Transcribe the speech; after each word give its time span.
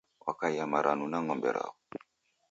Wakaia 0.25 0.65
maranu 0.73 1.05
na 1.09 1.17
ng'ombe 1.23 1.49
raw'o. 1.55 1.73